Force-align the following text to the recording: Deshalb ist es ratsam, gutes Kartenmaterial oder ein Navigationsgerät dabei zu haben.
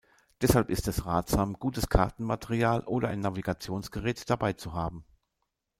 Deshalb 0.41 0.71
ist 0.71 0.87
es 0.87 1.05
ratsam, 1.05 1.53
gutes 1.59 1.87
Kartenmaterial 1.87 2.83
oder 2.85 3.09
ein 3.09 3.19
Navigationsgerät 3.19 4.27
dabei 4.31 4.53
zu 4.53 4.73
haben. 4.73 5.05